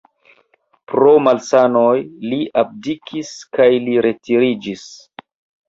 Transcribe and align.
Pro 0.93 1.11
malsanoj 1.25 1.91
li 2.33 2.41
abdikis 2.63 3.31
kaj 3.59 3.71
li 3.87 4.01
retiriĝis. 4.09 4.91